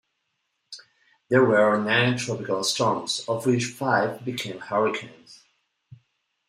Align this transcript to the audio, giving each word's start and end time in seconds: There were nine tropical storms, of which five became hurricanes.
There 1.29 1.45
were 1.45 1.77
nine 1.77 2.17
tropical 2.17 2.63
storms, 2.63 3.23
of 3.27 3.45
which 3.45 3.65
five 3.65 4.25
became 4.25 4.57
hurricanes. 4.59 5.43